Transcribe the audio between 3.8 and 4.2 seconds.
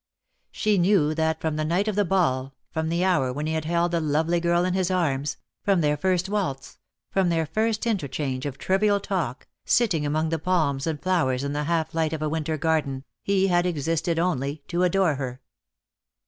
the